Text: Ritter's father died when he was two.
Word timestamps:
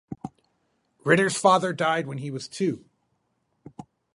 Ritter's 1.03 1.37
father 1.37 1.73
died 1.73 2.07
when 2.07 2.17
he 2.17 2.31
was 2.31 2.47
two. 2.47 2.83